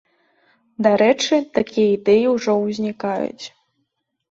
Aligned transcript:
Дарэчы, 0.87 1.39
такія 1.59 1.91
ідэі 1.97 2.25
ўжо 2.33 2.51
ўзнікаюць. 2.65 3.45